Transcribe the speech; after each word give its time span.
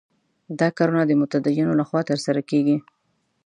دا 0.59 0.67
کارونه 0.77 1.03
د 1.05 1.11
متدینو 1.21 1.73
له 1.79 1.83
خوا 1.89 2.01
ترسره 2.09 2.41
کېږي. 2.49 2.77